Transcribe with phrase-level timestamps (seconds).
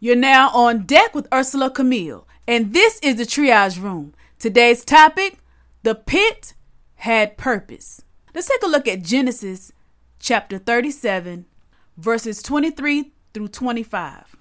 [0.00, 4.14] You're now on deck with Ursela Camille, and this is the Triage Room.
[4.38, 5.38] Today's topic
[5.82, 6.54] the pit
[6.96, 8.02] had purpose.
[8.32, 9.72] Let's take a look at Genesis
[10.20, 11.46] chapter 37,
[11.96, 14.36] verses 23 through 25.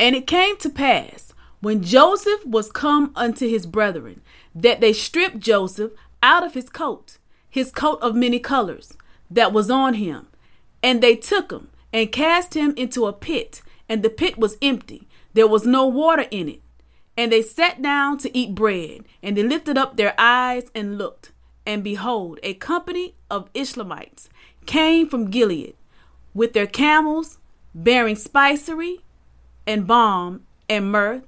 [0.00, 4.22] And it came to pass when Joseph was come unto his brethren
[4.56, 8.96] that they stripped Joseph out of his coat, his coat of many colors
[9.30, 10.26] that was on him,
[10.82, 15.08] and they took him and cast him into a pit, and the pit was empty,
[15.34, 16.62] there was no water in it.
[17.16, 21.32] And they sat down to eat bread, and they lifted up their eyes and looked
[21.66, 24.28] and behold, a company of Ishmaelites
[24.64, 25.74] came from Gilead
[26.32, 27.38] with their camels
[27.74, 29.00] bearing spicery
[29.66, 31.22] and balm and myrrh,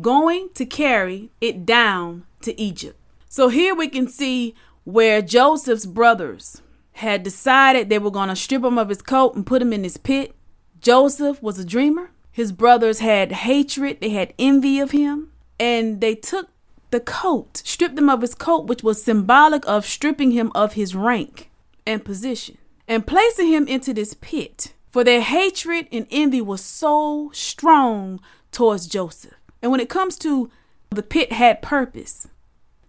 [0.00, 2.98] going to carry it down to Egypt.
[3.28, 6.60] So here we can see where Joseph's brothers
[6.92, 9.84] had decided they were going to strip him of his coat and put him in
[9.84, 10.34] his pit.
[10.80, 12.10] Joseph was a dreamer.
[12.30, 16.48] His brothers had hatred, they had envy of him, and they took
[16.90, 20.94] the coat, stripped him of his coat, which was symbolic of stripping him of his
[20.94, 21.50] rank
[21.86, 24.72] and position, and placing him into this pit.
[24.90, 29.34] For their hatred and envy was so strong towards Joseph.
[29.60, 30.50] And when it comes to
[30.90, 32.28] the pit had purpose,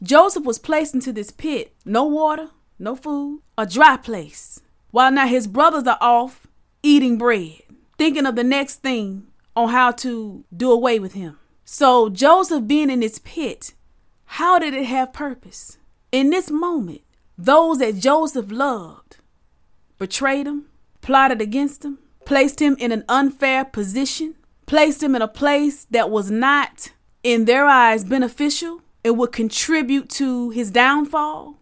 [0.02, 5.28] Joseph was placed into this pit, no water, no food, a dry place, while now
[5.28, 6.48] his brothers are off
[6.82, 7.62] eating bread,
[8.00, 11.38] thinking of the next thing on how to do away with him.
[11.66, 13.74] So Joseph being in this pit
[14.34, 15.80] how did it have purpose?
[16.12, 17.02] In this moment,
[17.36, 19.18] those that Joseph loved
[19.98, 20.66] betrayed him,
[21.02, 24.36] plotted against him, placed him in an unfair position,
[24.68, 26.92] placed him in a place that was not,
[27.24, 31.58] in their eyes, beneficial and would contribute to his downfall,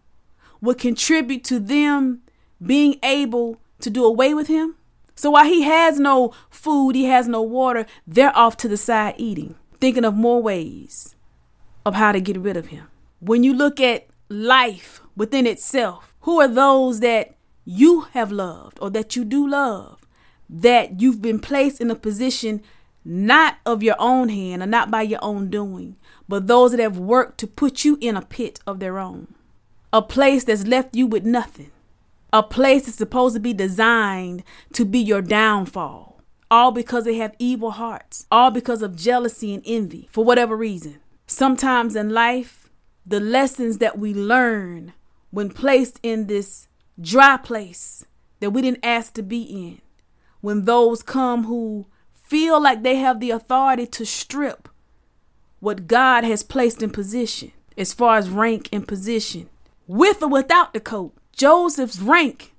[0.59, 2.21] would contribute to them
[2.61, 4.75] being able to do away with him.
[5.17, 9.15] So while he has no food, he has no water, they're off to the side
[9.17, 11.15] eating, thinking of more ways
[11.85, 12.87] of how to get rid of him.
[13.19, 17.35] When you look at life within itself, who are those that
[17.65, 19.99] you have loved or that you do love
[20.49, 22.61] that you've been placed in a position
[23.03, 25.95] not of your own hand or not by your own doing,
[26.27, 29.33] but those that have worked to put you in a pit of their own,
[29.91, 31.71] a place that's left you with nothing,
[32.33, 34.43] a place that's supposed to be designed
[34.73, 36.21] to be your downfall,
[36.51, 40.99] all because they have evil hearts, all because of jealousy and envy for whatever reason.
[41.25, 42.69] Sometimes in life,
[43.05, 44.93] the lessons that we learn
[45.31, 46.67] when placed in this
[46.99, 48.05] dry place
[48.39, 49.81] that we didn't ask to be in,
[50.41, 54.69] when those come who feel like they have the authority to strip
[55.59, 59.49] what God has placed in position, as far as rank and position,
[59.87, 62.53] with or without the coat, Joseph's rank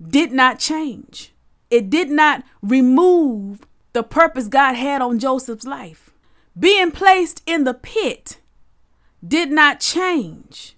[0.00, 1.32] did not change.
[1.70, 6.12] It did not remove the purpose God had on Joseph's life
[6.58, 8.38] being placed in the pit
[9.26, 10.76] did not change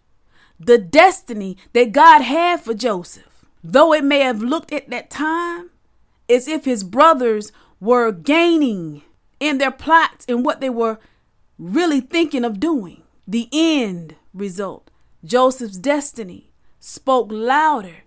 [0.58, 3.44] the destiny that God had for Joseph.
[3.62, 5.70] Though it may have looked at that time
[6.28, 7.50] as if his brothers
[7.80, 9.02] were gaining
[9.40, 10.98] in their plots and what they were
[11.58, 14.90] really thinking of doing, the end result,
[15.24, 16.52] Joseph's destiny,
[16.84, 18.04] spoke louder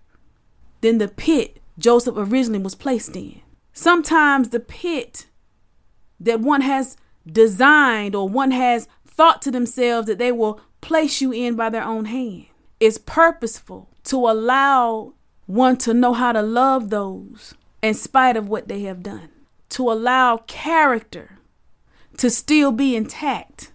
[0.82, 3.40] than the pit Joseph originally was placed in.
[3.72, 5.26] Sometimes the pit
[6.20, 6.96] that one has
[7.26, 11.82] designed or one has thought to themselves that they will place you in by their
[11.82, 12.46] own hand.
[12.80, 15.12] is purposeful to allow
[15.46, 19.28] one to know how to love those in spite of what they have done,
[19.70, 21.38] to allow character
[22.16, 23.72] to still be intact.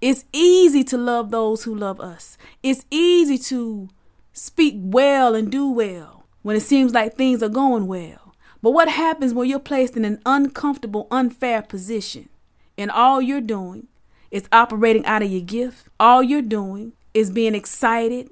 [0.00, 2.38] It's easy to love those who love us.
[2.62, 3.88] It's easy to
[4.34, 8.34] speak well and do well when it seems like things are going well.
[8.60, 12.28] But what happens when you're placed in an uncomfortable, unfair position?
[12.76, 13.86] and all you're doing
[14.30, 15.86] is operating out of your gift.
[15.98, 18.30] All you're doing is being excited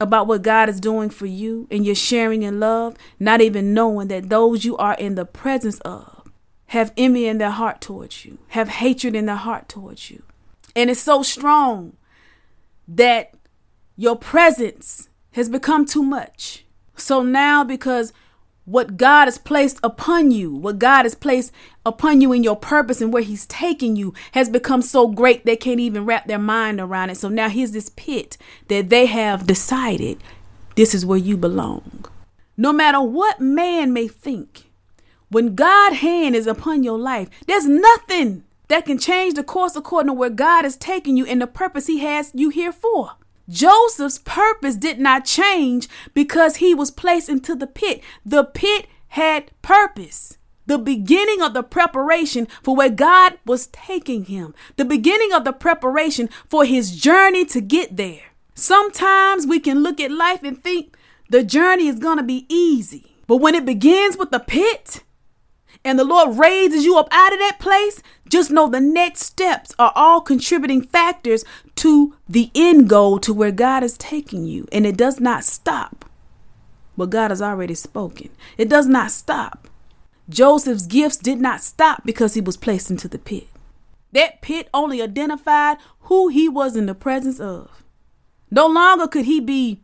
[0.00, 4.08] about what God is doing for you and you're sharing in love, not even knowing
[4.08, 6.10] that those you are in the presence of
[6.68, 10.22] have envy in their heart towards you, have hatred in their heart towards you.
[10.74, 11.96] And it's so strong
[12.88, 13.34] that
[13.96, 16.64] your presence has become too much.
[16.96, 18.12] So now, because
[18.64, 21.52] what God has placed upon you, what God has placed
[21.84, 25.56] upon you in your purpose and where He's taking you has become so great they
[25.56, 27.16] can't even wrap their mind around it.
[27.16, 28.38] So now here's this pit
[28.68, 30.22] that they have decided
[30.76, 32.06] this is where you belong.
[32.56, 34.70] No matter what man may think,
[35.28, 40.08] when God's hand is upon your life, there's nothing that can change the course according
[40.08, 43.12] to where God is taking you and the purpose He has you here for.
[43.48, 48.02] Joseph's purpose did not change because he was placed into the pit.
[48.24, 50.38] The pit had purpose.
[50.66, 55.52] The beginning of the preparation for where God was taking him, the beginning of the
[55.52, 58.32] preparation for his journey to get there.
[58.54, 60.96] Sometimes we can look at life and think
[61.28, 63.16] the journey is going to be easy.
[63.26, 65.02] But when it begins with the pit,
[65.84, 69.74] and the Lord raises you up out of that place, just know the next steps
[69.78, 71.44] are all contributing factors
[71.76, 74.66] to the end goal to where God is taking you.
[74.72, 76.06] And it does not stop.
[76.96, 78.30] But God has already spoken.
[78.56, 79.68] It does not stop.
[80.28, 83.48] Joseph's gifts did not stop because he was placed into the pit.
[84.12, 87.84] That pit only identified who he was in the presence of.
[88.50, 89.82] No longer could he be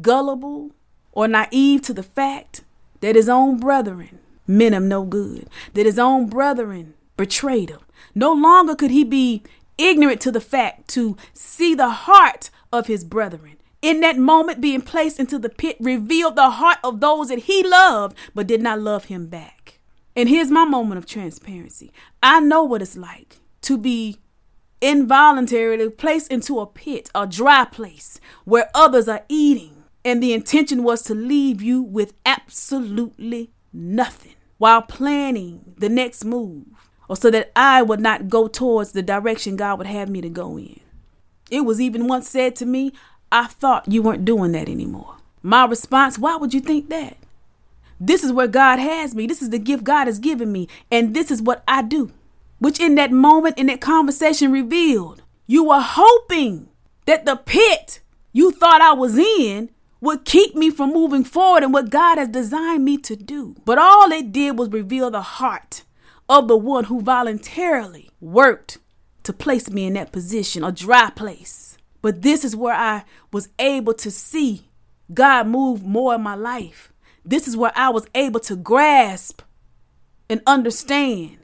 [0.00, 0.70] gullible
[1.10, 2.62] or naive to the fact
[3.00, 4.20] that his own brethren
[4.58, 7.80] meant him no good, that his own brethren betrayed him.
[8.14, 9.42] No longer could he be
[9.78, 13.56] ignorant to the fact to see the heart of his brethren.
[13.80, 17.64] In that moment, being placed into the pit revealed the heart of those that he
[17.66, 19.80] loved but did not love him back.
[20.14, 24.18] And here's my moment of transparency I know what it's like to be
[24.80, 29.84] involuntarily placed into a pit, a dry place where others are eating.
[30.04, 36.64] And the intention was to leave you with absolutely nothing while planning the next move,
[37.08, 40.28] or so that I would not go towards the direction God would have me to
[40.28, 40.78] go in.
[41.50, 42.92] It was even once said to me,
[43.32, 45.16] I thought you weren't doing that anymore.
[45.42, 47.16] My response, why would you think that?
[47.98, 49.26] This is where God has me.
[49.26, 50.68] This is the gift God has given me.
[50.92, 52.12] And this is what I do.
[52.60, 56.68] Which in that moment, in that conversation, revealed you were hoping
[57.06, 57.98] that the pit
[58.32, 59.70] you thought I was in
[60.02, 63.54] would keep me from moving forward and what God has designed me to do.
[63.64, 65.84] But all it did was reveal the heart
[66.28, 68.78] of the one who voluntarily worked
[69.22, 71.78] to place me in that position, a dry place.
[72.02, 74.68] But this is where I was able to see
[75.14, 76.92] God move more in my life.
[77.24, 79.42] This is where I was able to grasp
[80.28, 81.38] and understand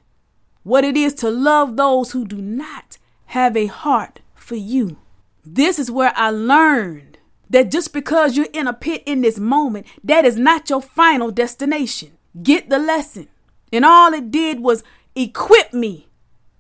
[0.65, 4.97] what it is to love those who do not have a heart for you.
[5.45, 7.08] This is where I learned
[7.51, 11.31] that just because you're in a pit in this moment, that is not your final
[11.31, 12.13] destination.
[12.43, 13.29] Get the lesson.
[13.73, 14.83] And all it did was
[15.15, 16.09] equip me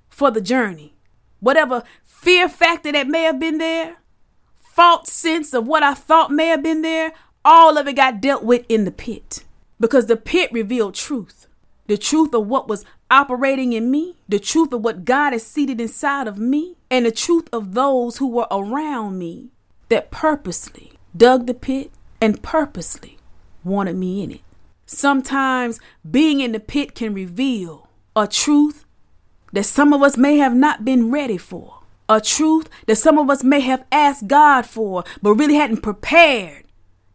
[0.09, 0.95] for the journey.
[1.41, 3.97] Whatever fear factor that may have been there,
[4.61, 7.13] false sense of what I thought may have been there,
[7.45, 9.45] all of it got dealt with in the pit.
[9.81, 11.47] Because the pit revealed truth.
[11.87, 15.81] The truth of what was operating in me, the truth of what God has seated
[15.81, 19.51] inside of me, and the truth of those who were around me
[19.89, 21.91] that purposely dug the pit
[22.21, 23.19] and purposely
[23.65, 24.41] wanted me in it.
[24.87, 28.85] Sometimes being in the pit can reveal a truth
[29.53, 33.31] that some of us may have not been ready for, a truth that some of
[33.31, 36.65] us may have asked God for, but really hadn't prepared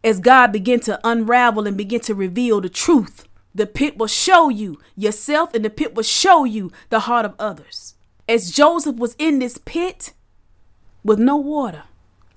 [0.02, 3.26] as God began to unravel and begin to reveal the truth.
[3.54, 7.34] The pit will show you yourself, and the pit will show you the heart of
[7.38, 7.94] others.
[8.28, 10.12] As Joseph was in this pit
[11.04, 11.84] with no water,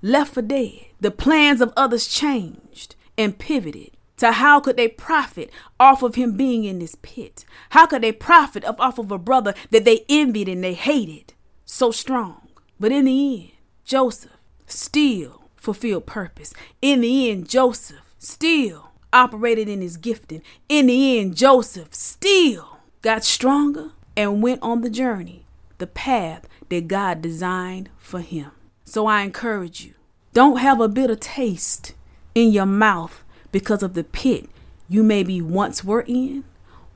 [0.02, 0.86] left for dead.
[1.00, 6.36] The plans of others changed and pivoted to how could they profit off of him
[6.36, 7.44] being in this pit?
[7.70, 11.90] How could they profit off of a brother that they envied and they hated so
[11.90, 12.48] strong?
[12.80, 13.52] But in the end,
[13.84, 14.36] Joseph
[14.66, 16.52] still fulfilled purpose.
[16.82, 20.42] In the end, Joseph still operated in his gifting.
[20.68, 25.46] In the end, Joseph still got stronger and went on the journey,
[25.78, 28.50] the path that God designed for him.
[28.88, 29.92] So I encourage you
[30.32, 31.92] don't have a bitter taste
[32.34, 34.48] in your mouth because of the pit
[34.88, 36.44] you maybe once were in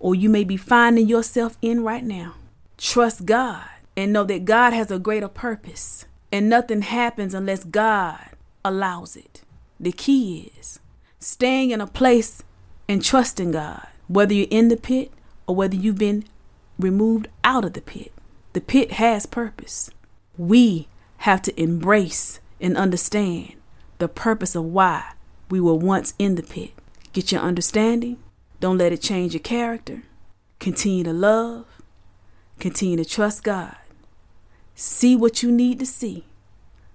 [0.00, 2.36] or you may be finding yourself in right now.
[2.78, 8.30] Trust God and know that God has a greater purpose and nothing happens unless God
[8.64, 9.42] allows it.
[9.78, 10.80] The key is
[11.20, 12.42] staying in a place
[12.88, 15.12] and trusting God, whether you're in the pit
[15.46, 16.24] or whether you've been
[16.78, 18.12] removed out of the pit.
[18.54, 19.90] The pit has purpose.
[20.38, 20.88] We
[21.22, 23.54] have to embrace and understand
[23.98, 25.12] the purpose of why
[25.48, 26.72] we were once in the pit.
[27.12, 28.18] Get your understanding.
[28.58, 30.02] Don't let it change your character.
[30.58, 31.66] Continue to love.
[32.58, 33.76] Continue to trust God.
[34.74, 36.24] See what you need to see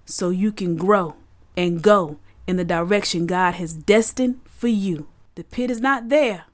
[0.04, 1.16] so you can grow
[1.56, 5.08] and go in the direction God has destined for you.
[5.36, 6.44] The pit is not there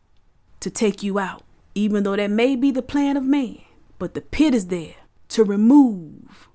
[0.61, 1.43] to take you out,
[1.75, 3.63] even though that may be the plan of man.
[3.99, 4.95] But the pit is there
[5.31, 6.49] to remove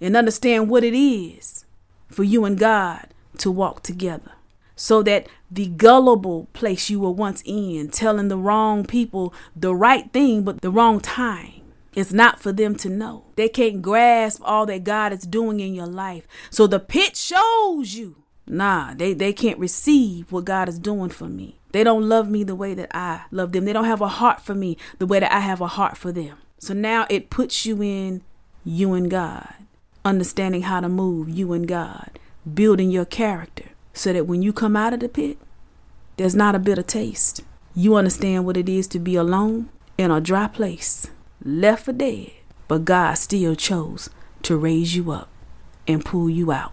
[0.00, 1.64] and understand what it is
[2.08, 3.08] for you and God
[3.38, 4.32] to walk together.
[4.76, 10.12] So that the gullible place you were once in, telling the wrong people the right
[10.12, 11.62] thing but the wrong time,
[11.94, 13.24] it's not for them to know.
[13.36, 16.26] They can't grasp all that God is doing in your life.
[16.50, 18.16] So the pit shows you.
[18.46, 21.60] Nah, they, they can't receive what God is doing for me.
[21.72, 23.64] They don't love me the way that I love them.
[23.64, 26.12] They don't have a heart for me the way that I have a heart for
[26.12, 26.38] them.
[26.58, 28.22] So now it puts you in
[28.64, 29.54] you and God,
[30.04, 32.18] understanding how to move you and God,
[32.52, 35.38] building your character so that when you come out of the pit,
[36.16, 37.42] there's not a bitter taste.
[37.74, 41.08] You understand what it is to be alone in a dry place
[41.44, 42.32] left for dead,
[42.68, 44.10] but God still chose
[44.42, 45.28] to raise you up
[45.86, 46.72] and pull you out.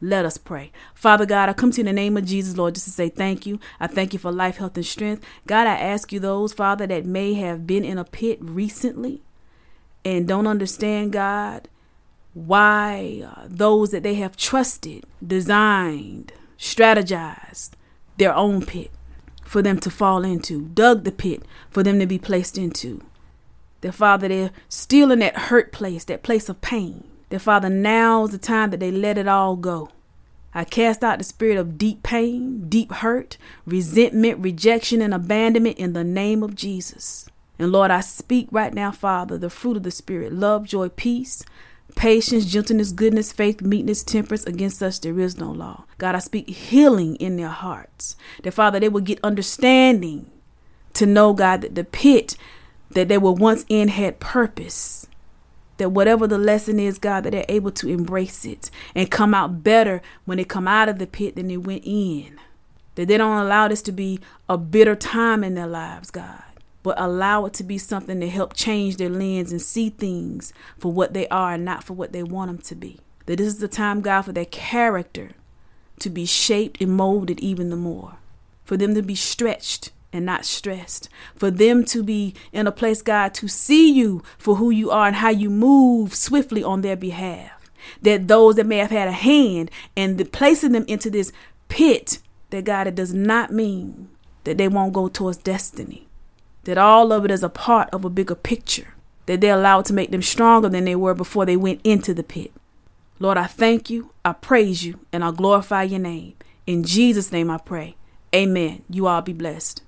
[0.00, 0.72] Let us pray.
[0.94, 3.10] Father God, I come to you in the name of Jesus, Lord, just to say
[3.10, 3.60] thank you.
[3.78, 5.24] I thank you for life, health, and strength.
[5.46, 9.22] God, I ask you those, Father, that may have been in a pit recently
[10.02, 11.68] and don't understand, God,
[12.34, 17.70] why uh, those that they have trusted, designed, strategized
[18.18, 18.90] their own pit
[19.42, 23.02] for them to fall into, dug the pit for them to be placed into.
[23.80, 27.04] There Father, they're still in that hurt place, that place of pain.
[27.30, 29.90] There Father, now's the time that they let it all go.
[30.52, 35.92] I cast out the spirit of deep pain, deep hurt, resentment, rejection, and abandonment in
[35.92, 37.26] the name of Jesus.
[37.58, 41.44] And Lord, I speak right now, Father, the fruit of the Spirit love, joy, peace,
[41.94, 44.44] patience, gentleness, goodness, faith, meekness, temperance.
[44.46, 45.84] Against such there is no law.
[45.98, 48.16] God, I speak healing in their hearts.
[48.42, 50.30] That, Father, they will get understanding
[50.94, 52.36] to know, God, that the pit
[52.90, 55.06] that they were once in had purpose.
[55.78, 59.62] That whatever the lesson is, God, that they're able to embrace it and come out
[59.62, 62.38] better when they come out of the pit than they went in.
[62.96, 66.42] That they don't allow this to be a bitter time in their lives, God,
[66.82, 70.92] but allow it to be something to help change their lens and see things for
[70.92, 72.98] what they are and not for what they want them to be.
[73.26, 75.30] That this is the time, God, for their character
[76.00, 78.16] to be shaped and molded even the more,
[78.64, 81.08] for them to be stretched and not stressed.
[81.36, 85.06] For them to be in a place, God, to see you for who you are
[85.06, 87.70] and how you move swiftly on their behalf.
[88.02, 91.32] That those that may have had a hand and the placing them into this
[91.68, 92.18] pit,
[92.50, 94.08] that God, it does not mean
[94.44, 96.08] that they won't go towards destiny.
[96.64, 98.94] That all of it is a part of a bigger picture.
[99.26, 102.22] That they're allowed to make them stronger than they were before they went into the
[102.22, 102.52] pit.
[103.18, 106.34] Lord, I thank you, I praise you, and I glorify your name.
[106.66, 107.96] In Jesus' name I pray.
[108.34, 108.82] Amen.
[108.88, 109.82] You all be blessed.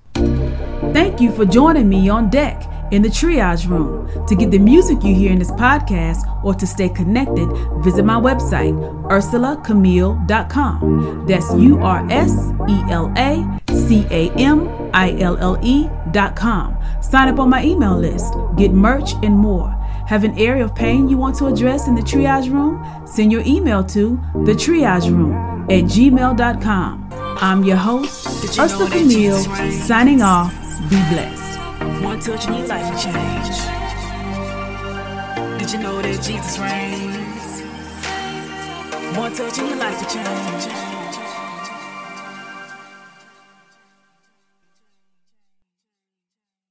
[0.93, 2.61] Thank you for joining me on deck
[2.91, 4.07] in the triage room.
[4.27, 7.47] To get the music you hear in this podcast or to stay connected,
[7.83, 8.73] visit my website,
[9.09, 11.25] urselacamille.com.
[11.27, 15.57] That's U R S E L A C A M I L L
[16.35, 16.77] com.
[17.01, 19.69] Sign up on my email list, get merch, and more.
[20.07, 22.83] Have an area of pain you want to address in the triage room?
[23.07, 25.33] Send your email to the triage room
[25.69, 27.09] at gmail.com.
[27.37, 30.53] I'm your host, Ursela Camille, signing off.
[30.89, 31.59] Be blessed.
[32.03, 33.47] One touch and your life will change.
[35.59, 37.61] Did you know that Jesus reigns?
[39.17, 40.92] One touch and your life will change.